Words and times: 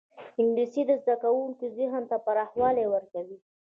انګلیسي 0.41 0.81
د 0.87 0.91
زدهکوونکو 1.01 1.65
ذهن 1.77 2.03
ته 2.09 2.15
پراخوالی 2.25 2.85
ورکوي 2.89 3.37